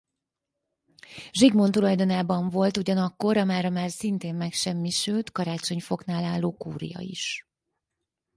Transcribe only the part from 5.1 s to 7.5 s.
Karácsonyfoknál álló kúria is.